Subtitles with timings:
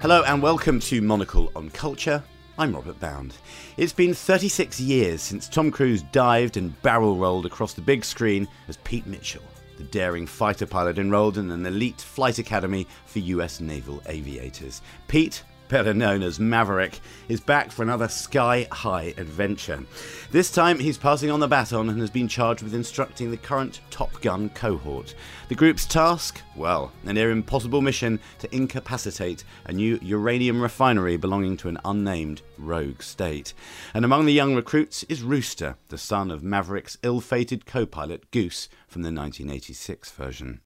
[0.00, 2.24] Hello and welcome to Monocle on Culture.
[2.56, 3.34] I'm Robert Bound.
[3.76, 8.48] It's been 36 years since Tom Cruise dived and barrel rolled across the big screen
[8.68, 9.42] as Pete Mitchell,
[9.76, 14.80] the daring fighter pilot enrolled in an elite flight academy for US naval aviators.
[15.06, 16.98] Pete better known as Maverick,
[17.28, 19.84] is back for another sky high adventure.
[20.32, 23.80] This time he's passing on the baton and has been charged with instructing the current
[23.88, 25.14] Top Gun cohort.
[25.48, 26.40] The group's task?
[26.56, 32.42] Well, a near impossible mission to incapacitate a new uranium refinery belonging to an unnamed
[32.58, 33.54] rogue state.
[33.94, 38.28] And among the young recruits is Rooster, the son of Maverick's ill fated co pilot
[38.32, 40.60] Goose from the 1986 version.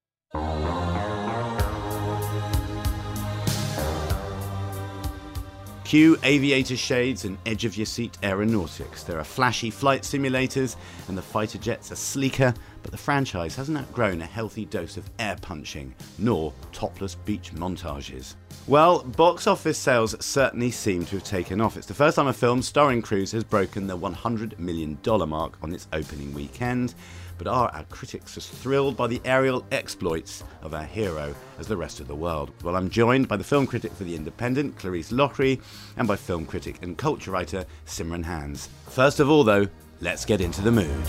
[5.95, 9.05] Cue aviator shades and edge of your seat aeronautics.
[9.05, 10.75] There are flashy flight simulators,
[11.07, 15.09] and the fighter jets are sleeker, but the franchise hasn't outgrown a healthy dose of
[15.21, 18.35] air punching, nor topless beach montages.
[18.67, 21.77] Well, box office sales certainly seem to have taken off.
[21.77, 25.73] It's the first time a film starring Cruise has broken the $100 million mark on
[25.73, 26.97] its opening weekend
[27.39, 31.77] but are our critics as thrilled by the aerial exploits of our hero as the
[31.77, 32.53] rest of the world?
[32.63, 35.61] Well, I'm joined by the film critic for The Independent, Clarice Loughrey,
[35.97, 38.69] and by film critic and culture writer Simran Hans.
[38.89, 39.67] First of all, though,
[40.01, 41.05] let's get into the mood.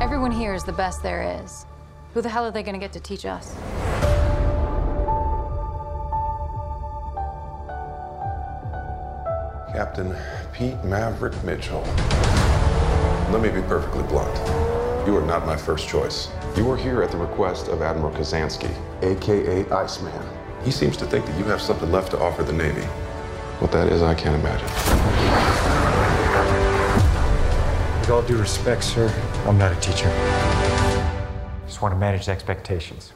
[0.00, 1.66] Everyone here is the best there is.
[2.14, 3.54] Who the hell are they going to get to teach us?
[9.72, 10.14] Captain
[10.52, 11.82] Pete Maverick Mitchell.
[13.30, 14.36] Let me be perfectly blunt.
[15.06, 16.28] You are not my first choice.
[16.56, 18.70] You are here at the request of Admiral Kazansky,
[19.02, 20.28] aka Iceman.
[20.64, 22.82] He seems to think that you have something left to offer the Navy.
[23.60, 24.66] What that is, I can't imagine.
[28.00, 29.08] With all due respect, sir,
[29.46, 30.08] I'm not a teacher.
[31.66, 33.12] Just want to manage expectations.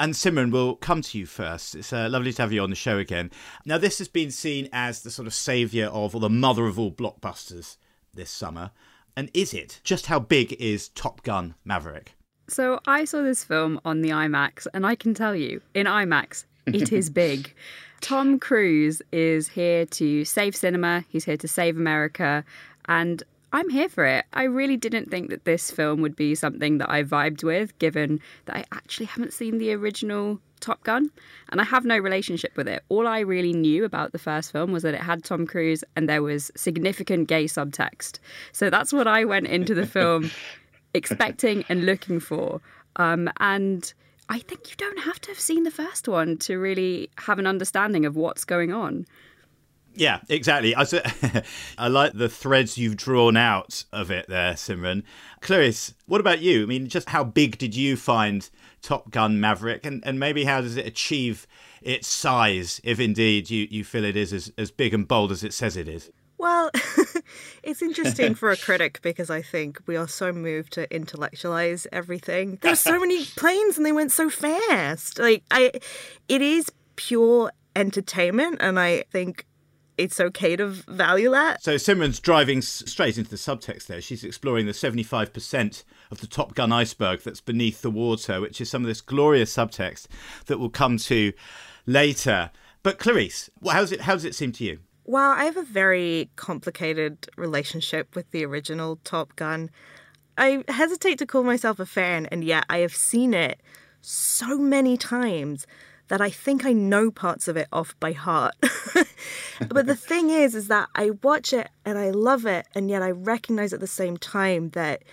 [0.00, 1.74] And Simran, we'll come to you first.
[1.74, 3.30] It's uh, lovely to have you on the show again.
[3.66, 6.78] Now, this has been seen as the sort of saviour of, or the mother of
[6.78, 7.76] all blockbusters
[8.14, 8.70] this summer.
[9.14, 9.82] And is it?
[9.84, 12.14] Just how big is Top Gun Maverick?
[12.48, 16.46] So, I saw this film on the IMAX, and I can tell you, in IMAX,
[16.64, 17.52] it is big.
[18.00, 22.42] Tom Cruise is here to save cinema, he's here to save America,
[22.86, 23.22] and
[23.52, 24.26] I'm here for it.
[24.32, 28.20] I really didn't think that this film would be something that I vibed with, given
[28.44, 31.10] that I actually haven't seen the original Top Gun
[31.48, 32.84] and I have no relationship with it.
[32.88, 36.08] All I really knew about the first film was that it had Tom Cruise and
[36.08, 38.18] there was significant gay subtext.
[38.52, 40.30] So that's what I went into the film
[40.94, 42.60] expecting and looking for.
[42.96, 43.92] Um, and
[44.28, 47.46] I think you don't have to have seen the first one to really have an
[47.46, 49.06] understanding of what's going on.
[49.94, 50.74] Yeah, exactly.
[50.74, 50.84] I,
[51.78, 55.02] I like the threads you've drawn out of it there, Simran.
[55.40, 56.62] Clarice, what about you?
[56.62, 58.48] I mean, just how big did you find
[58.82, 61.46] Top Gun Maverick, and, and maybe how does it achieve
[61.82, 65.44] its size, if indeed you, you feel it is as, as big and bold as
[65.44, 66.10] it says it is?
[66.40, 66.70] Well,
[67.62, 72.58] it's interesting for a critic because I think we are so moved to intellectualize everything.
[72.62, 75.18] There are so many planes and they went so fast.
[75.18, 75.70] Like I
[76.28, 79.44] it is pure entertainment and I think
[80.00, 81.62] it's okay to value that.
[81.62, 84.00] So Simran's driving straight into the subtext there.
[84.00, 88.70] She's exploring the 75% of the Top Gun iceberg that's beneath the water, which is
[88.70, 90.06] some of this glorious subtext
[90.46, 91.34] that we'll come to
[91.84, 92.50] later.
[92.82, 94.78] But Clarice, how does it, how does it seem to you?
[95.04, 99.70] Well, I have a very complicated relationship with the original Top Gun.
[100.38, 103.60] I hesitate to call myself a fan, and yet I have seen it
[104.00, 105.66] so many times
[106.10, 108.54] that I think I know parts of it off by heart.
[109.68, 113.00] but the thing is, is that I watch it and I love it, and yet
[113.00, 115.04] I recognize at the same time that,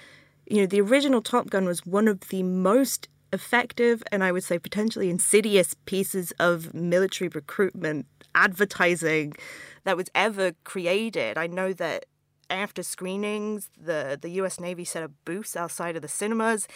[0.48, 4.44] you know, the original Top Gun was one of the most effective and I would
[4.44, 9.36] say potentially insidious pieces of military recruitment advertising
[9.84, 11.38] that was ever created.
[11.38, 12.06] I know that
[12.50, 16.70] after screenings, the, the US Navy set up booths outside of the cinemas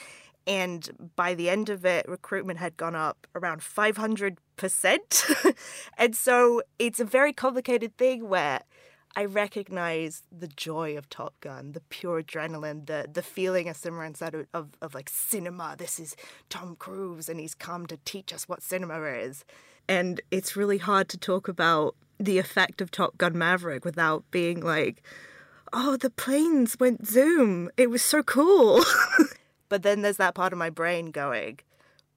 [0.48, 5.56] and by the end of it recruitment had gone up around 500%
[5.98, 8.62] and so it's a very complicated thing where
[9.16, 14.16] I recognize the joy of Top Gun, the pure adrenaline, the the feeling, as Simran
[14.16, 15.76] said, of, of, of like cinema.
[15.78, 16.16] This is
[16.50, 19.44] Tom Cruise, and he's come to teach us what cinema is.
[19.88, 24.62] And it's really hard to talk about the effect of Top Gun Maverick without being
[24.62, 25.04] like,
[25.74, 27.70] oh, the planes went zoom.
[27.76, 28.84] It was so cool.
[29.72, 31.60] But then there's that part of my brain going,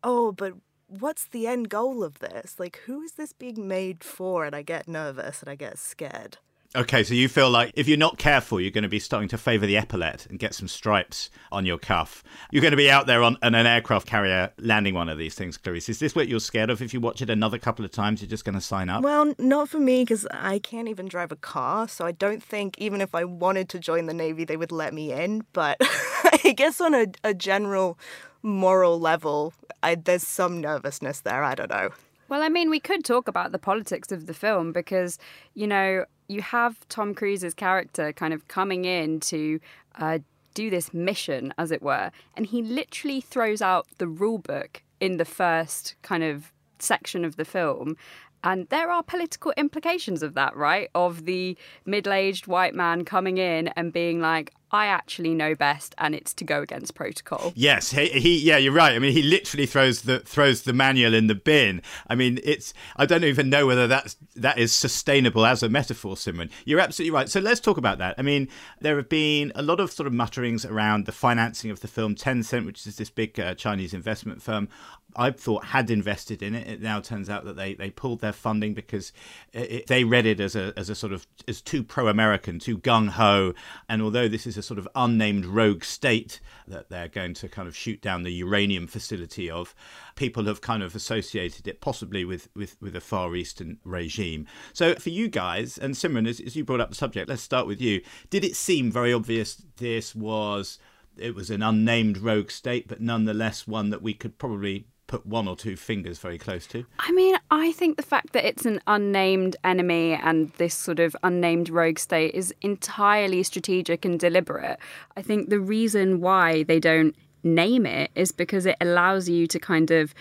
[0.02, 0.54] oh, but
[0.88, 2.58] what's the end goal of this?
[2.58, 4.44] Like, who is this being made for?
[4.44, 6.38] And I get nervous and I get scared.
[6.76, 9.38] Okay, so you feel like if you're not careful, you're going to be starting to
[9.38, 12.24] favour the epaulette and get some stripes on your cuff.
[12.50, 15.36] You're going to be out there on, on an aircraft carrier landing one of these
[15.36, 15.88] things, Clarice.
[15.88, 16.82] Is this what you're scared of?
[16.82, 19.04] If you watch it another couple of times, you're just going to sign up?
[19.04, 21.86] Well, not for me because I can't even drive a car.
[21.86, 24.92] So I don't think even if I wanted to join the Navy, they would let
[24.92, 25.44] me in.
[25.52, 27.96] But I guess on a, a general
[28.42, 29.54] moral level,
[29.84, 31.44] I, there's some nervousness there.
[31.44, 31.90] I don't know.
[32.28, 35.18] Well, I mean, we could talk about the politics of the film because,
[35.54, 39.60] you know, you have Tom Cruise's character kind of coming in to
[39.96, 40.18] uh,
[40.54, 45.16] do this mission, as it were, and he literally throws out the rule book in
[45.16, 47.96] the first kind of section of the film.
[48.42, 50.90] And there are political implications of that, right?
[50.94, 51.56] Of the
[51.86, 56.34] middle aged white man coming in and being like, I actually know best, and it's
[56.34, 57.52] to go against protocol.
[57.54, 58.92] Yes, he, he, yeah, you're right.
[58.92, 61.80] I mean, he literally throws the throws the manual in the bin.
[62.08, 66.16] I mean, it's I don't even know whether that's that is sustainable as a metaphor,
[66.16, 66.50] Simon.
[66.64, 67.28] You're absolutely right.
[67.28, 68.16] So let's talk about that.
[68.18, 68.48] I mean,
[68.80, 72.16] there have been a lot of sort of mutterings around the financing of the film.
[72.16, 74.68] Tencent, which is this big uh, Chinese investment firm,
[75.14, 76.66] I thought had invested in it.
[76.66, 79.12] It now turns out that they, they pulled their funding because
[79.52, 82.78] it, they read it as a as a sort of as too pro American, too
[82.78, 83.54] gung ho.
[83.88, 87.68] And although this is a sort of unnamed rogue state that they're going to kind
[87.68, 89.74] of shoot down the uranium facility of,
[90.16, 94.46] people have kind of associated it possibly with, with, with a Far Eastern regime.
[94.72, 97.66] So for you guys, and Simran, as, as you brought up the subject, let's start
[97.66, 98.02] with you.
[98.30, 100.78] Did it seem very obvious this was
[101.16, 105.46] it was an unnamed rogue state, but nonetheless one that we could probably put one
[105.46, 106.86] or two fingers very close to.
[106.98, 111.14] I mean, I think the fact that it's an unnamed enemy and this sort of
[111.22, 114.78] unnamed rogue state is entirely strategic and deliberate.
[115.16, 119.58] I think the reason why they don't name it is because it allows you to
[119.58, 120.14] kind of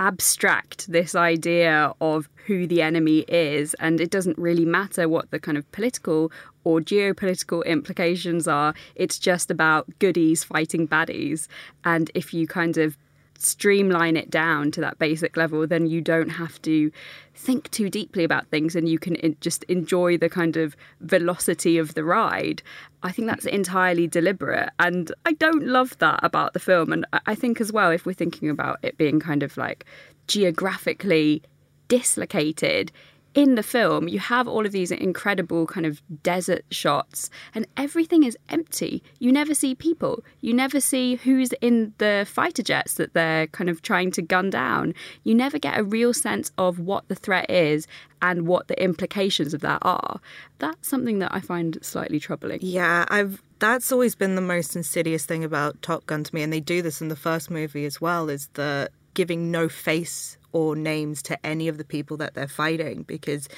[0.00, 5.38] abstract this idea of who the enemy is, and it doesn't really matter what the
[5.38, 6.32] kind of political
[6.64, 8.74] or geopolitical implications are.
[8.94, 11.48] It's just about goodies fighting baddies.
[11.84, 12.96] And if you kind of
[13.42, 16.90] streamline it down to that basic level, then you don't have to
[17.34, 21.94] think too deeply about things and you can just enjoy the kind of velocity of
[21.94, 22.62] the ride.
[23.02, 24.70] I think that's entirely deliberate.
[24.78, 26.92] And I don't love that about the film.
[26.92, 29.86] And I think as well, if we're thinking about it being kind of like
[30.26, 31.42] geographically
[31.88, 32.92] dislocated,
[33.34, 38.24] in the film, you have all of these incredible kind of desert shots, and everything
[38.24, 39.02] is empty.
[39.18, 40.24] You never see people.
[40.40, 44.50] You never see who's in the fighter jets that they're kind of trying to gun
[44.50, 44.94] down.
[45.22, 47.86] You never get a real sense of what the threat is
[48.20, 50.20] and what the implications of that are.
[50.58, 52.58] That's something that I find slightly troubling.
[52.62, 56.52] Yeah, I've that's always been the most insidious thing about Top Gun to me, and
[56.52, 60.76] they do this in the first movie as well, is the giving no face or
[60.76, 63.48] names to any of the people that they're fighting because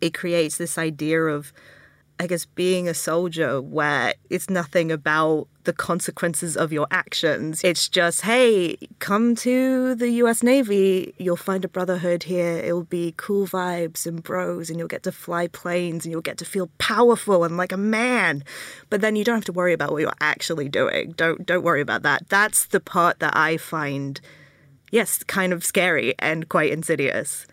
[0.00, 1.52] it creates this idea of
[2.20, 7.62] I guess being a soldier where it's nothing about the consequences of your actions.
[7.62, 11.14] It's just, hey, come to the US Navy.
[11.18, 12.56] You'll find a brotherhood here.
[12.56, 16.38] It'll be cool vibes and bros, and you'll get to fly planes and you'll get
[16.38, 18.42] to feel powerful and like a man.
[18.90, 21.12] But then you don't have to worry about what you're actually doing.
[21.12, 22.28] Don't don't worry about that.
[22.28, 24.20] That's the part that I find
[24.90, 27.46] yes, kind of scary and quite insidious.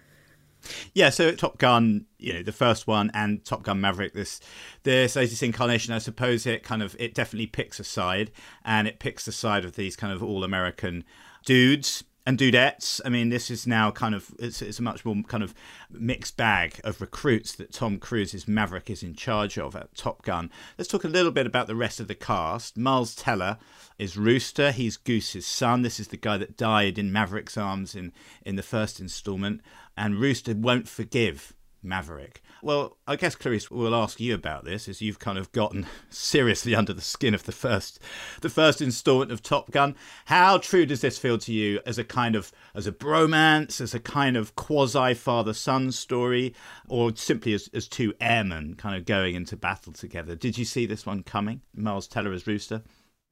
[0.94, 4.39] Yeah, so Top Gun, you know, the first one and Top Gun Maverick, this
[4.84, 8.32] this latest incarnation, I suppose it kind of it definitely picks a side,
[8.63, 11.04] and it picks the side of these kind of all American
[11.46, 13.00] dudes and dudettes.
[13.05, 15.53] I mean, this is now kind of it's, it's a much more kind of
[15.91, 20.50] mixed bag of recruits that Tom Cruise's Maverick is in charge of at Top Gun.
[20.77, 22.77] Let's talk a little bit about the rest of the cast.
[22.77, 23.58] Miles Teller
[23.98, 24.72] is Rooster.
[24.72, 25.82] He's Goose's son.
[25.82, 28.12] This is the guy that died in Maverick's arms in
[28.44, 29.62] in the first instalment.
[29.98, 31.53] And Rooster won't forgive
[31.86, 32.42] Maverick.
[32.62, 36.75] Well, I guess Clarice will ask you about this, as you've kind of gotten seriously
[36.75, 38.00] under the skin of the first,
[38.42, 39.96] the first instalment of Top Gun.
[40.25, 43.94] How true does this feel to you as a kind of as a bromance, as
[43.94, 46.54] a kind of quasi father son story,
[46.88, 50.36] or simply as, as two airmen kind of going into battle together?
[50.36, 52.82] Did you see this one coming, Miles Teller as Rooster?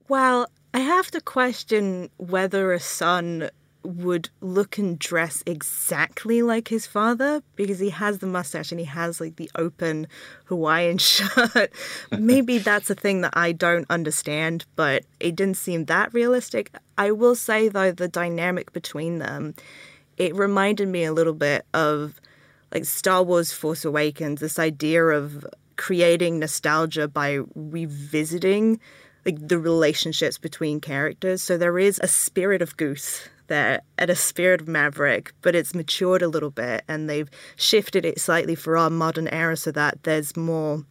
[0.07, 3.49] Well, I have to question whether a son
[3.83, 8.85] would look and dress exactly like his father because he has the mustache and he
[8.85, 10.07] has like the open
[10.45, 11.71] Hawaiian shirt.
[12.17, 16.71] Maybe that's a thing that I don't understand, but it didn't seem that realistic.
[16.97, 19.53] I will say though, the dynamic between them,
[20.17, 22.19] it reminded me a little bit of
[22.73, 28.79] like Star Wars Force Awakens, this idea of creating nostalgia by revisiting
[29.25, 31.41] like the relationships between characters.
[31.41, 35.75] So there is a spirit of Goose there at a spirit of Maverick, but it's
[35.75, 40.01] matured a little bit and they've shifted it slightly for our modern era so that
[40.03, 40.83] there's more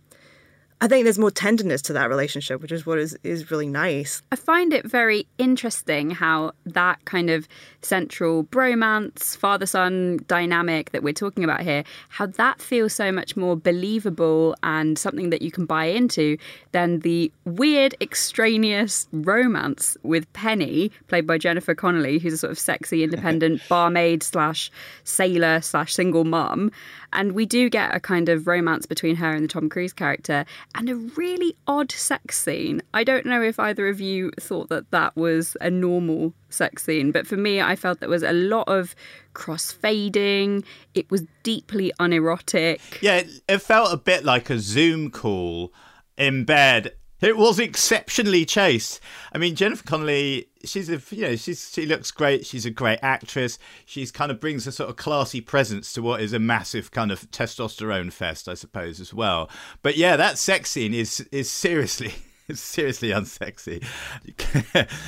[0.83, 4.21] I think there's more tenderness to that relationship, which is what is, is really nice.
[4.33, 7.47] I find it very interesting how that kind of
[7.83, 13.37] central bromance, father son dynamic that we're talking about here, how that feels so much
[13.37, 16.37] more believable and something that you can buy into
[16.73, 22.59] than the weird, extraneous romance with Penny, played by Jennifer Connelly, who's a sort of
[22.59, 24.69] sexy, independent barmaid slash
[25.05, 26.73] sailor slash single mum.
[27.13, 30.45] And we do get a kind of romance between her and the Tom Cruise character
[30.75, 32.83] and a really odd sex scene.
[32.95, 37.13] I don't know if either of you thought that that was a normal sex scene,
[37.13, 38.95] but for me, I felt there was a lot of
[39.35, 40.65] cross fading.
[40.95, 42.81] It was deeply unerotic.
[43.01, 45.73] Yeah, it, it felt a bit like a Zoom call
[46.17, 49.01] in bed it was exceptionally chaste.
[49.33, 52.45] I mean, Jennifer Connelly, she's a you know she's she looks great.
[52.45, 53.59] She's a great actress.
[53.87, 57.13] She's kind of brings a sort of classy presence to what is a massive kind
[57.13, 59.49] of testosterone fest, I suppose, as well.
[59.83, 62.13] But yeah, that sex scene is is seriously
[62.53, 63.85] seriously unsexy.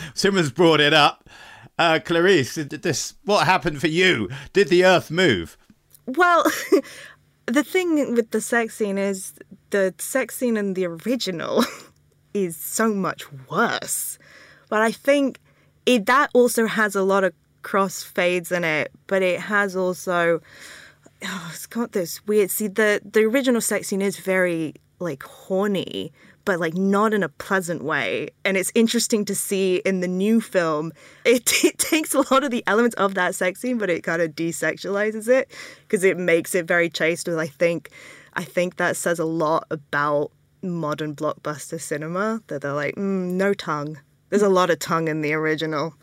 [0.15, 1.29] Someone's brought it up.
[1.77, 4.29] Uh, Clarice, this what happened for you?
[4.53, 5.59] Did the Earth move?
[6.07, 6.45] Well.
[7.47, 9.35] the thing with the sex scene is
[9.69, 11.63] the sex scene in the original
[12.35, 14.19] is so much worse.
[14.69, 15.39] But I think
[15.87, 20.41] it that also has a lot of cross fades in it, but it has also
[21.25, 26.13] oh, it's got this weird see the the original sex scene is very like horny,
[26.45, 28.31] but like not in a pleasant way.
[28.45, 30.93] And it's interesting to see in the new film,
[31.25, 34.23] it, it takes a lot of the elements of that sex scene, but it kind
[34.23, 35.51] of desexualizes it
[35.83, 37.29] because it makes it very chaste.
[37.29, 37.91] And I think,
[38.35, 40.31] I think that says a lot about
[40.71, 43.99] modern blockbuster cinema that they're like, mm, no tongue.
[44.31, 45.95] There's a lot of tongue in the original.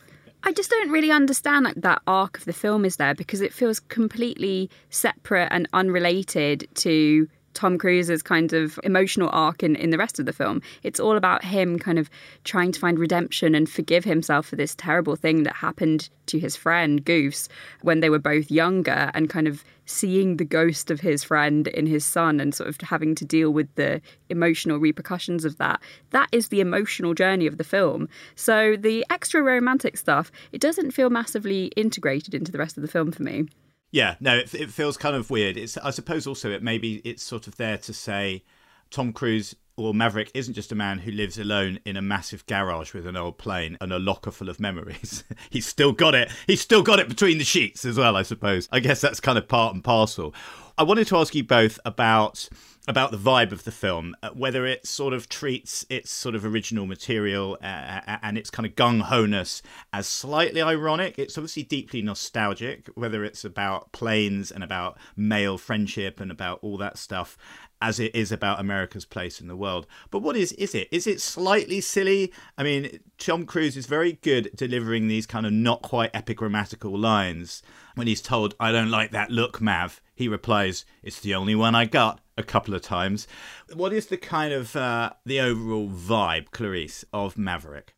[0.43, 3.53] I just don't really understand like that arc of the film is there because it
[3.53, 9.97] feels completely separate and unrelated to Tom Cruise's kind of emotional arc in, in the
[9.97, 10.61] rest of the film.
[10.83, 12.09] It's all about him kind of
[12.43, 16.55] trying to find redemption and forgive himself for this terrible thing that happened to his
[16.55, 17.49] friend Goose
[17.81, 21.85] when they were both younger and kind of seeing the ghost of his friend in
[21.85, 25.81] his son and sort of having to deal with the emotional repercussions of that.
[26.11, 28.07] That is the emotional journey of the film.
[28.35, 32.87] So the extra romantic stuff, it doesn't feel massively integrated into the rest of the
[32.87, 33.47] film for me.
[33.91, 35.57] Yeah, no, it, it feels kind of weird.
[35.57, 38.43] It's I suppose also it maybe it's sort of there to say
[38.89, 42.93] Tom Cruise or Maverick isn't just a man who lives alone in a massive garage
[42.93, 45.23] with an old plane and a locker full of memories.
[45.49, 46.29] He's still got it.
[46.45, 48.67] He's still got it between the sheets as well, I suppose.
[48.71, 50.33] I guess that's kind of part and parcel.
[50.77, 52.47] I wanted to ask you both about
[52.87, 56.43] about the vibe of the film, uh, whether it sort of treats its sort of
[56.43, 59.61] original material uh, uh and its kind of gung ho ness
[59.93, 61.19] as slightly ironic.
[61.19, 66.77] It's obviously deeply nostalgic, whether it's about planes and about male friendship and about all
[66.77, 67.37] that stuff,
[67.81, 69.87] as it is about America's place in the world.
[70.09, 70.87] But what is is it?
[70.91, 72.31] Is it slightly silly?
[72.57, 76.99] I mean, Tom Cruise is very good at delivering these kind of not quite epigrammatical
[76.99, 77.63] lines.
[77.95, 81.75] When he's told, "I don't like that look, Mav," he replies, "It's the only one
[81.75, 83.27] I got." a couple of times.
[83.73, 87.93] What is the kind of uh, the overall vibe, Clarice, of Maverick?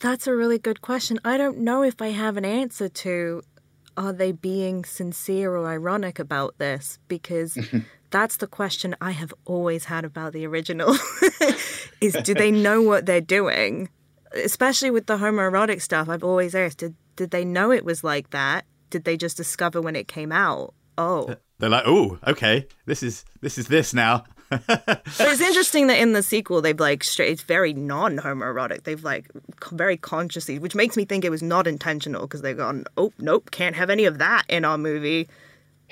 [0.00, 1.18] That's a really good question.
[1.24, 3.42] I don't know if I have an answer to
[3.96, 7.58] are they being sincere or ironic about this because
[8.10, 10.96] that's the question I have always had about the original
[12.00, 13.90] is do they know what they're doing?
[14.32, 18.30] Especially with the homoerotic stuff, I've always asked did did they know it was like
[18.30, 18.64] that?
[18.88, 20.72] Did they just discover when it came out?
[21.00, 21.34] Oh.
[21.58, 24.24] They're like, oh, okay, this is this is this now.
[24.66, 29.30] but it's interesting that in the sequel they've like straight it's very non-homoerotic they've like
[29.70, 33.52] very consciously which makes me think it was not intentional because they've gone oh nope
[33.52, 35.28] can't have any of that in our movie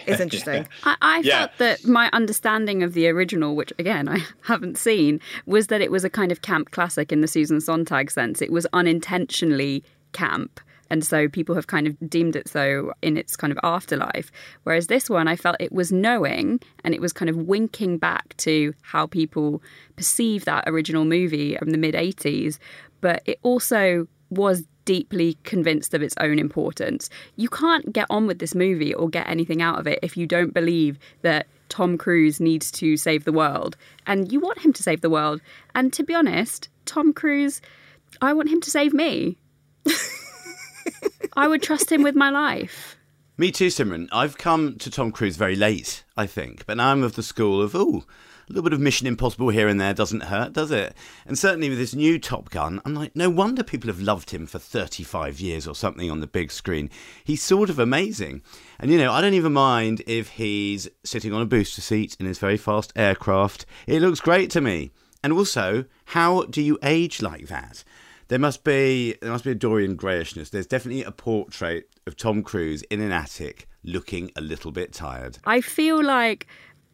[0.09, 1.39] it's interesting i, I yeah.
[1.39, 5.93] felt that my understanding of the original which again i haven't seen was that it
[5.93, 10.59] was a kind of camp classic in the susan sontag sense it was unintentionally camp
[10.91, 14.31] and so people have kind of deemed it so in its kind of afterlife.
[14.63, 18.37] Whereas this one, I felt it was knowing and it was kind of winking back
[18.39, 19.63] to how people
[19.97, 22.59] perceive that original movie from the mid 80s,
[23.01, 27.11] but it also was deeply convinced of its own importance.
[27.37, 30.27] You can't get on with this movie or get anything out of it if you
[30.27, 33.77] don't believe that Tom Cruise needs to save the world.
[34.07, 35.43] And you want him to save the world.
[35.75, 37.61] And to be honest, Tom Cruise,
[38.23, 39.37] I want him to save me.
[41.37, 42.97] I would trust him with my life.
[43.37, 44.09] Me too, Simran.
[44.11, 47.63] I've come to Tom Cruise very late, I think, but now I'm of the school
[47.63, 48.05] of, oh,
[48.49, 50.95] A little bit of Mission Impossible here and there doesn't hurt, does it?
[51.27, 54.47] And certainly with this new Top Gun, I'm like, no wonder people have loved him
[54.47, 56.89] for 35 years or something on the big screen.
[57.23, 58.41] He's sort of amazing.
[58.81, 62.25] And you know, I don't even mind if he's sitting on a booster seat in
[62.25, 63.67] his very fast aircraft.
[63.87, 64.93] It looks great to me.
[65.23, 67.85] And also, how do you age like that?
[68.29, 70.51] There must be there must be a Dorian Grayishness.
[70.51, 75.39] There's definitely a portrait of Tom Cruise in an attic looking a little bit tired.
[75.45, 76.47] I feel like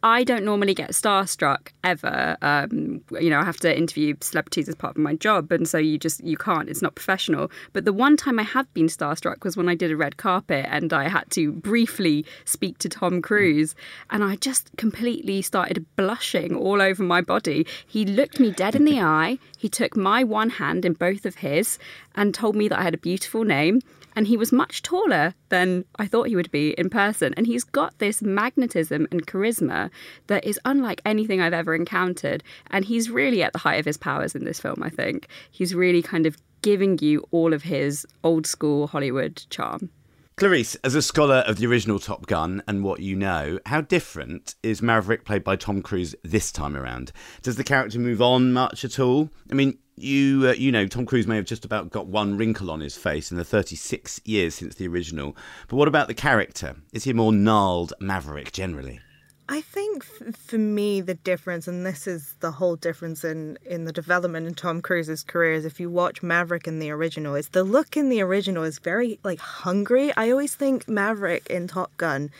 [0.05, 2.37] I don't normally get starstruck ever.
[2.43, 5.79] Um, you know, I have to interview celebrities as part of my job, and so
[5.79, 6.69] you just you can't.
[6.69, 7.49] It's not professional.
[7.73, 10.67] But the one time I have been starstruck was when I did a red carpet,
[10.69, 13.73] and I had to briefly speak to Tom Cruise,
[14.11, 17.65] and I just completely started blushing all over my body.
[17.87, 19.39] He looked me dead in the eye.
[19.57, 21.79] He took my one hand in both of his
[22.13, 23.81] and told me that I had a beautiful name
[24.15, 27.33] and he was much taller than I thought he would be in person.
[27.35, 29.89] And he's got this magnetism and charisma
[30.27, 32.43] that is unlike anything I've ever encountered.
[32.71, 35.27] And he's really at the height of his powers in this film, I think.
[35.51, 39.89] He's really kind of giving you all of his old school Hollywood charm.
[40.37, 44.55] Clarice, as a scholar of the original Top Gun and what you know, how different
[44.61, 47.13] is Maverick played by Tom Cruise this time around?
[47.41, 49.29] Does the character move on much at all?
[49.49, 52.69] I mean, you uh, you know Tom Cruise may have just about got one wrinkle
[52.69, 55.37] on his face in the 36 years since the original.
[55.69, 56.75] But what about the character?
[56.91, 58.99] Is he more gnarled Maverick generally?
[59.47, 63.91] I think for me the difference, and this is the whole difference in in the
[63.91, 67.63] development in Tom Cruise's career, is if you watch Maverick in the original, is the
[67.63, 70.11] look in the original is very like hungry.
[70.17, 72.31] I always think Maverick in Top Gun.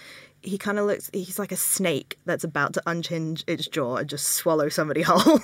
[0.41, 4.07] He kind of looks, he's like a snake that's about to unhinge its jaw and
[4.07, 5.39] just swallow somebody whole.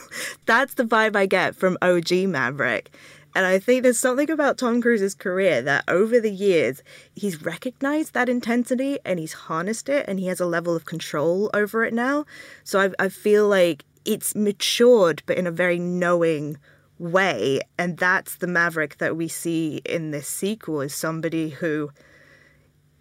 [0.45, 2.91] that's the vibe I get from OG Maverick.
[3.33, 6.83] And I think there's something about Tom Cruise's career that over the years,
[7.15, 11.49] he's recognized that intensity and he's harnessed it and he has a level of control
[11.53, 12.25] over it now.
[12.63, 16.57] So I, I feel like it's matured, but in a very knowing
[16.99, 17.61] way.
[17.77, 21.91] And that's the Maverick that we see in this sequel is somebody who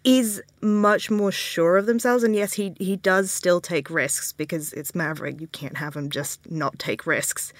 [0.03, 4.73] is much more sure of themselves and yes he he does still take risks because
[4.73, 7.53] it's maverick you can't have him just not take risks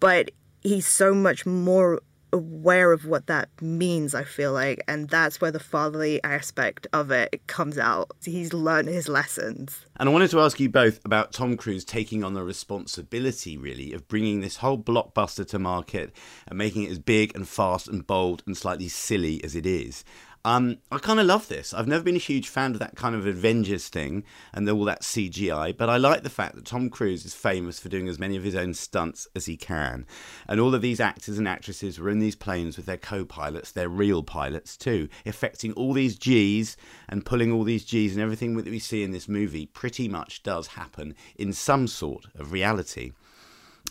[0.00, 0.30] but
[0.62, 2.00] he's so much more
[2.34, 7.10] aware of what that means i feel like and that's where the fatherly aspect of
[7.10, 8.10] it comes out.
[8.24, 9.84] He's learned his lessons.
[10.00, 13.92] And i wanted to ask you both about tom cruise taking on the responsibility really
[13.92, 16.14] of bringing this whole blockbuster to market
[16.46, 20.02] and making it as big and fast and bold and slightly silly as it is
[20.44, 21.72] um, I kind of love this.
[21.72, 25.02] I've never been a huge fan of that kind of Avengers thing and all that
[25.02, 28.36] CGI, but I like the fact that Tom Cruise is famous for doing as many
[28.36, 30.04] of his own stunts as he can.
[30.48, 33.70] And all of these actors and actresses were in these planes with their co pilots,
[33.70, 36.76] their real pilots too, affecting all these G's
[37.08, 40.42] and pulling all these G's, and everything that we see in this movie pretty much
[40.42, 43.12] does happen in some sort of reality.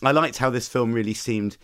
[0.02, 1.56] I liked how this film really seemed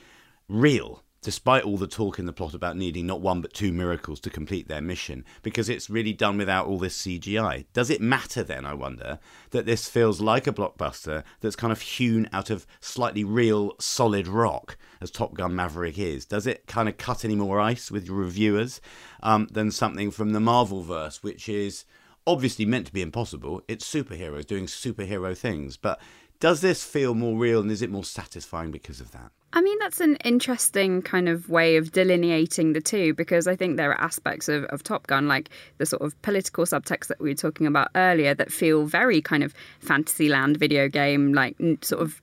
[0.49, 4.21] real despite all the talk in the plot about needing not one but two miracles
[4.21, 7.65] to complete their mission, because it's really done without all this CGI.
[7.73, 9.19] Does it matter then, I wonder,
[9.51, 14.29] that this feels like a blockbuster that's kind of hewn out of slightly real, solid
[14.29, 16.25] rock, as Top Gun Maverick is?
[16.25, 18.81] Does it kind of cut any more ice with reviewers
[19.23, 21.85] um, than something from the Marvel verse, which is
[22.27, 23.63] obviously meant to be impossible?
[23.67, 26.01] It's superheroes doing superhero things, but
[26.41, 29.33] does this feel more real and is it more satisfying because of that?
[29.53, 33.77] I mean, that's an interesting kind of way of delineating the two because I think
[33.77, 37.31] there are aspects of, of Top Gun, like the sort of political subtext that we
[37.31, 42.21] were talking about earlier, that feel very kind of Fantasyland video game, like sort of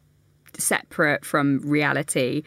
[0.53, 2.43] separate from reality.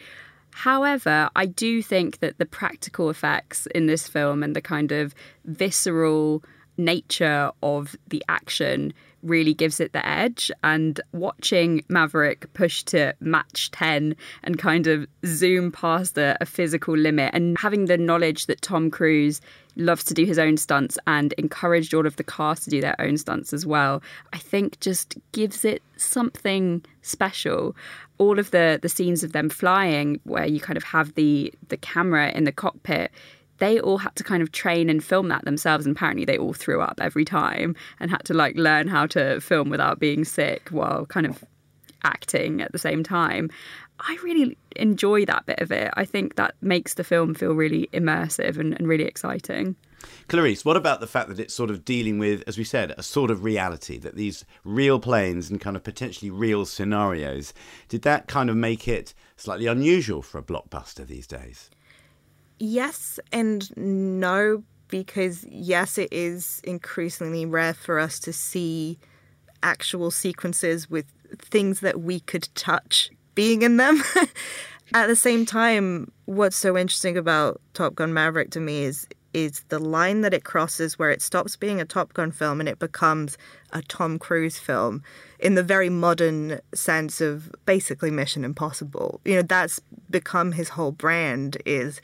[0.51, 5.13] However, I do think that the practical effects in this film and the kind of
[5.45, 6.41] visceral
[6.77, 10.51] nature of the action really gives it the edge.
[10.63, 16.95] And watching Maverick push to Mach 10 and kind of zoom past a, a, physical
[16.95, 19.41] limit, and having the knowledge that Tom Cruise
[19.75, 22.99] loves to do his own stunts and encouraged all of the cast to do their
[22.99, 24.01] own stunts as well,
[24.33, 27.75] I think just gives it something special.
[28.17, 31.77] All of the, the scenes of them flying, where you kind of have the, the
[31.77, 33.11] camera in the cockpit
[33.59, 36.53] they all had to kind of train and film that themselves and apparently they all
[36.53, 40.69] threw up every time and had to like learn how to film without being sick
[40.69, 41.43] while kind of
[42.03, 43.49] acting at the same time.
[43.99, 45.91] I really enjoy that bit of it.
[45.95, 49.75] I think that makes the film feel really immersive and, and really exciting.
[50.29, 53.03] Clarice, what about the fact that it's sort of dealing with, as we said, a
[53.03, 57.53] sort of reality, that these real planes and kind of potentially real scenarios,
[57.89, 61.69] did that kind of make it slightly unusual for a blockbuster these days?
[62.59, 68.99] Yes and no, because yes, it is increasingly rare for us to see
[69.63, 71.05] actual sequences with
[71.37, 74.03] things that we could touch being in them.
[74.93, 79.61] At the same time, what's so interesting about Top Gun Maverick to me is is
[79.69, 82.79] the line that it crosses where it stops being a Top Gun film and it
[82.79, 83.37] becomes
[83.71, 85.03] a Tom Cruise film
[85.39, 89.21] in the very modern sense of basically Mission Impossible.
[89.25, 92.01] You know, that's become his whole brand is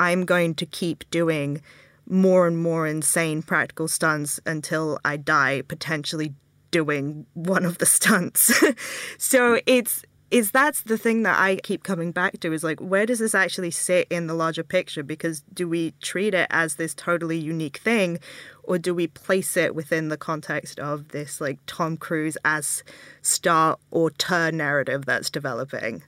[0.00, 1.62] I'm going to keep doing
[2.08, 6.34] more and more insane practical stunts until I die, potentially
[6.70, 8.52] doing one of the stunts.
[9.18, 13.06] so it's is that's the thing that I keep coming back to is like where
[13.06, 16.92] does this actually sit in the larger picture because do we treat it as this
[16.92, 18.18] totally unique thing
[18.64, 22.82] or do we place it within the context of this like Tom Cruise as
[23.22, 26.02] star auteur narrative that's developing?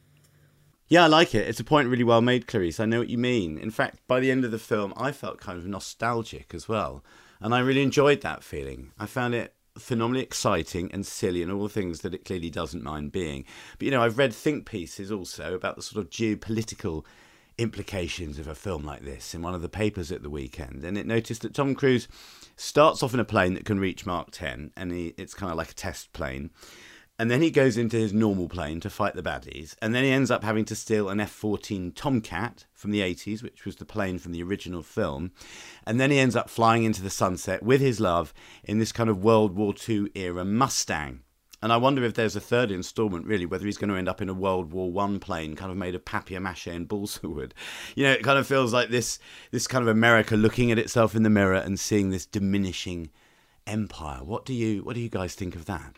[0.88, 1.48] Yeah, I like it.
[1.48, 2.78] It's a point really well made, Clarice.
[2.78, 3.58] I know what you mean.
[3.58, 7.02] In fact, by the end of the film, I felt kind of nostalgic as well.
[7.40, 8.92] And I really enjoyed that feeling.
[8.98, 12.84] I found it phenomenally exciting and silly and all the things that it clearly doesn't
[12.84, 13.44] mind being.
[13.78, 17.04] But you know, I've read think pieces also about the sort of geopolitical
[17.58, 20.98] implications of a film like this in one of the papers at the weekend, and
[20.98, 22.06] it noticed that Tom Cruise
[22.56, 25.58] starts off in a plane that can reach Mach 10, and he, it's kind of
[25.58, 26.50] like a test plane.
[27.18, 29.74] And then he goes into his normal plane to fight the baddies.
[29.80, 33.42] And then he ends up having to steal an F 14 Tomcat from the 80s,
[33.42, 35.32] which was the plane from the original film.
[35.86, 39.08] And then he ends up flying into the sunset with his love in this kind
[39.08, 41.20] of World War II era Mustang.
[41.62, 44.20] And I wonder if there's a third instalment, really, whether he's going to end up
[44.20, 47.54] in a World War One plane, kind of made of papier mâché and balsa wood.
[47.94, 49.18] You know, it kind of feels like this,
[49.52, 53.08] this kind of America looking at itself in the mirror and seeing this diminishing
[53.66, 54.22] empire.
[54.22, 55.96] What do you, what do you guys think of that?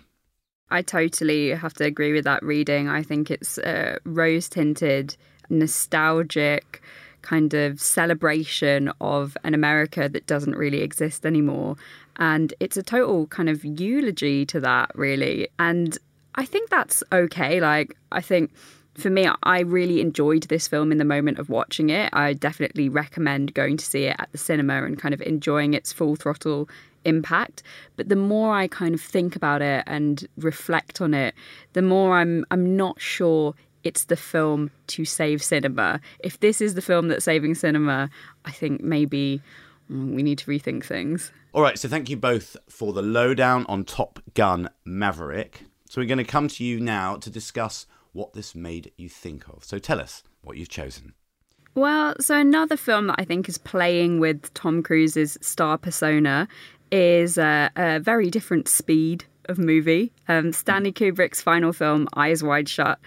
[0.70, 2.88] I totally have to agree with that reading.
[2.88, 5.16] I think it's a rose tinted,
[5.48, 6.82] nostalgic
[7.22, 11.76] kind of celebration of an America that doesn't really exist anymore.
[12.16, 15.48] And it's a total kind of eulogy to that, really.
[15.58, 15.96] And
[16.34, 17.60] I think that's okay.
[17.60, 18.52] Like, I think
[18.94, 22.10] for me, I really enjoyed this film in the moment of watching it.
[22.12, 25.92] I definitely recommend going to see it at the cinema and kind of enjoying its
[25.92, 26.68] full throttle
[27.08, 27.62] impact.
[27.96, 31.34] But the more I kind of think about it and reflect on it,
[31.72, 36.00] the more I'm I'm not sure it's the film to save cinema.
[36.20, 38.10] If this is the film that's saving cinema,
[38.44, 39.40] I think maybe
[39.90, 41.32] mm, we need to rethink things.
[41.52, 45.62] All right, so thank you both for the lowdown on Top Gun Maverick.
[45.88, 49.48] So we're going to come to you now to discuss what this made you think
[49.48, 49.64] of.
[49.64, 51.14] So tell us what you've chosen.
[51.74, 56.48] Well, so another film that I think is playing with Tom Cruise's star persona
[56.90, 60.12] is a, a very different speed of movie.
[60.28, 62.98] Um, Stanley Kubrick's final film, Eyes Wide Shut.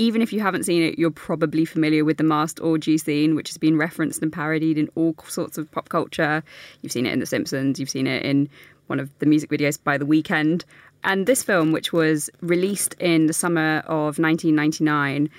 [0.00, 3.48] Even if you haven't seen it, you're probably familiar with the masked orgy scene, which
[3.48, 6.42] has been referenced and parodied in all sorts of pop culture.
[6.82, 8.48] You've seen it in The Simpsons, you've seen it in
[8.86, 10.64] one of the music videos by The Weeknd.
[11.04, 15.30] And this film, which was released in the summer of 1999,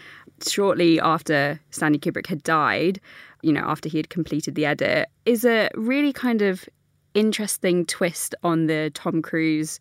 [0.48, 3.00] shortly after Stanley Kubrick had died,
[3.42, 6.68] you know, after he had completed the edit, is a really kind of
[7.14, 9.80] interesting twist on the Tom Cruise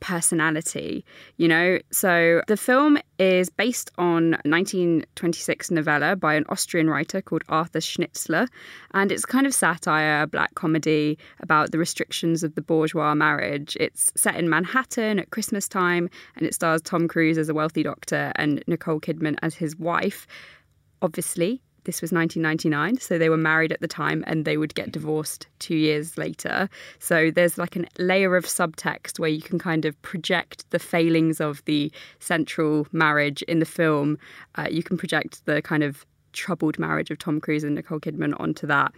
[0.00, 1.04] personality,
[1.36, 1.78] you know?
[1.90, 8.46] So the film is based on 1926 novella by an Austrian writer called Arthur Schnitzler,
[8.92, 13.76] and it's kind of satire, black comedy about the restrictions of the bourgeois marriage.
[13.80, 17.82] It's set in Manhattan at Christmas time, and it stars Tom Cruise as a wealthy
[17.82, 20.26] doctor and Nicole Kidman as his wife.
[21.02, 24.92] Obviously, this was 1999, so they were married at the time and they would get
[24.92, 26.68] divorced two years later.
[26.98, 31.40] So there's like a layer of subtext where you can kind of project the failings
[31.40, 34.18] of the central marriage in the film.
[34.56, 38.38] Uh, you can project the kind of troubled marriage of Tom Cruise and Nicole Kidman
[38.38, 38.92] onto that.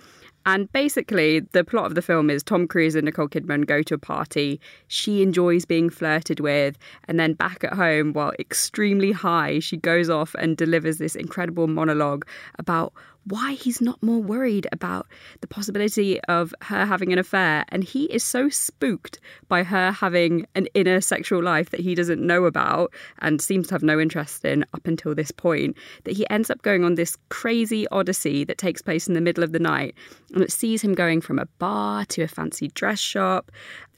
[0.48, 3.92] And basically, the plot of the film is Tom Cruise and Nicole Kidman go to
[3.92, 4.58] a party.
[4.86, 6.78] She enjoys being flirted with.
[7.06, 11.66] And then back at home, while extremely high, she goes off and delivers this incredible
[11.66, 12.24] monologue
[12.58, 12.94] about
[13.28, 15.06] why he's not more worried about
[15.40, 17.64] the possibility of her having an affair.
[17.68, 22.24] And he is so spooked by her having an inner sexual life that he doesn't
[22.24, 26.28] know about and seems to have no interest in up until this point that he
[26.30, 29.58] ends up going on this crazy odyssey that takes place in the middle of the
[29.58, 29.94] night.
[30.32, 33.50] And it sees him going from a bar to a fancy dress shop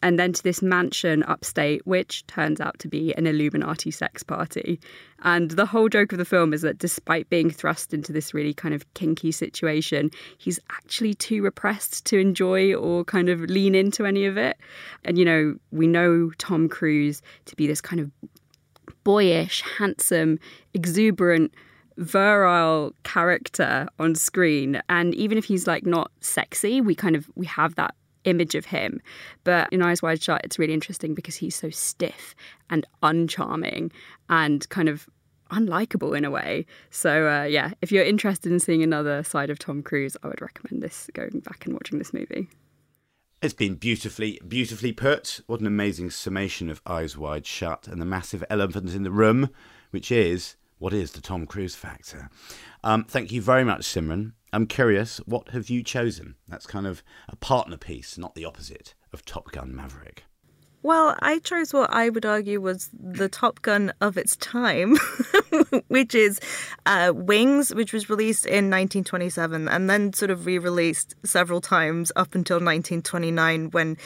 [0.03, 4.81] and then to this mansion upstate, which turns out to be an Illuminati sex party.
[5.23, 8.55] And the whole joke of the film is that despite being thrust into this really
[8.55, 14.07] kind of kinky situation, he's actually too repressed to enjoy or kind of lean into
[14.07, 14.57] any of it.
[15.05, 18.11] And, you know, we know Tom Cruise to be this kind of
[19.05, 20.39] boyish, handsome,
[20.73, 21.53] exuberant,
[21.97, 27.45] virile character on screen and even if he's like not sexy we kind of we
[27.45, 29.01] have that image of him.
[29.45, 32.35] But in Eyes Wide Shut, it's really interesting because he's so stiff
[32.69, 33.93] and uncharming
[34.29, 35.09] and kind of
[35.51, 36.67] unlikable in a way.
[36.91, 40.41] So uh, yeah, if you're interested in seeing another side of Tom Cruise, I would
[40.41, 42.49] recommend this going back and watching this movie.
[43.43, 45.41] It's been beautifully, beautifully put.
[45.47, 49.49] What an amazing summation of Eyes Wide Shut and the massive elephant in the room,
[49.91, 52.29] which is what is the Tom Cruise factor.
[52.85, 54.33] Um, thank you very much, Simran.
[54.53, 56.35] I'm curious, what have you chosen?
[56.49, 60.25] That's kind of a partner piece, not the opposite of Top Gun Maverick.
[60.83, 64.97] Well, I chose what I would argue was the Top Gun of its time,
[65.89, 66.41] which is
[66.87, 72.11] uh, Wings, which was released in 1927 and then sort of re released several times
[72.17, 73.99] up until 1929 when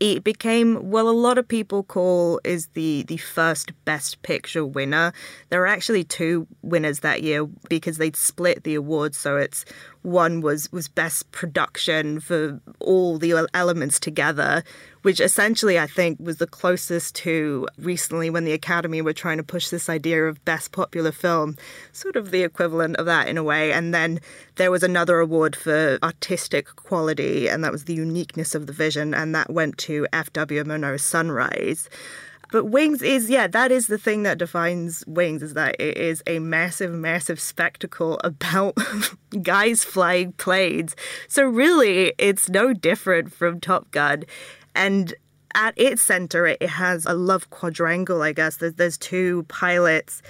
[0.00, 5.12] it became well a lot of people call is the the first best picture winner.
[5.50, 9.64] There are actually two winners that year because they'd split the awards so it's
[10.02, 14.62] one was was best production for all the elements together
[15.02, 19.42] which essentially I think was the closest to recently when the Academy were trying to
[19.42, 21.56] push this idea of best popular film,
[21.92, 23.72] sort of the equivalent of that in a way.
[23.72, 24.20] And then
[24.56, 29.14] there was another award for artistic quality, and that was the uniqueness of the vision,
[29.14, 30.64] and that went to F.W.
[30.64, 31.88] Murnau's Sunrise.
[32.50, 36.22] But Wings is, yeah, that is the thing that defines Wings is that it is
[36.26, 38.76] a massive, massive spectacle about
[39.42, 40.96] guys flying planes.
[41.28, 44.24] So really, it's no different from Top Gun.
[44.74, 45.14] And
[45.54, 48.56] at its center, it has a love quadrangle, I guess.
[48.56, 50.22] There's, there's two pilots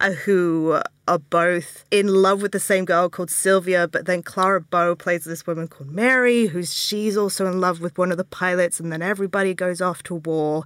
[0.00, 4.60] uh, who are both in love with the same girl called Sylvia, but then Clara
[4.60, 8.24] Bow plays this woman called Mary, who's she's also in love with one of the
[8.24, 10.64] pilots, and then everybody goes off to war.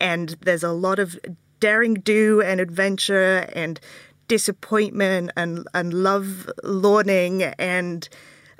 [0.00, 1.18] And there's a lot of
[1.60, 3.80] daring do and adventure and
[4.28, 8.08] disappointment and, and love lorning and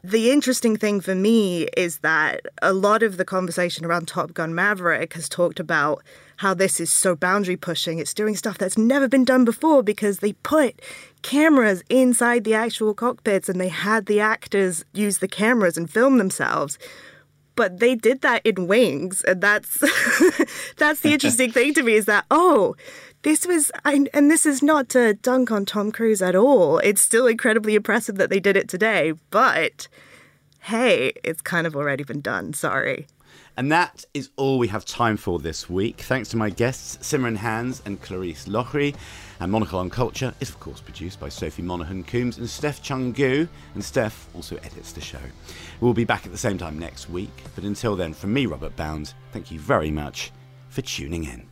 [0.05, 4.55] the interesting thing for me is that a lot of the conversation around Top Gun
[4.55, 6.05] Maverick has talked about
[6.37, 7.99] how this is so boundary pushing.
[7.99, 10.81] It's doing stuff that's never been done before because they put
[11.23, 16.19] cameras inside the actual cockpits and they had the actors use the cameras and film
[16.19, 16.79] themselves
[17.59, 19.79] but they did that in wings and that's
[20.77, 22.77] that's the interesting thing to me is that oh
[23.23, 26.79] this was, and this is not to dunk on Tom Cruise at all.
[26.79, 29.89] It's still incredibly impressive that they did it today, but
[30.61, 32.53] hey, it's kind of already been done.
[32.53, 33.09] Sorry.
[33.57, 36.03] And that is all we have time for this week.
[36.03, 38.95] Thanks to my guests, Simran Hans and Clarice Loughrey.
[39.41, 43.13] And Monocle on Culture is, of course, produced by Sophie Monaghan Coombs and Steph Chung
[43.13, 43.47] Gu.
[43.75, 45.21] And Steph also edits the show.
[45.81, 47.31] We'll be back at the same time next week.
[47.55, 50.33] But until then, from me, Robert Bound, thank you very much
[50.71, 51.47] for tuning in.